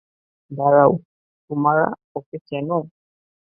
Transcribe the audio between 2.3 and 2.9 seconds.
চেনো?